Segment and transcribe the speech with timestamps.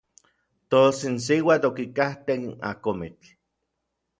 [0.71, 3.29] Tos n siuatl okikajtej n akomitl.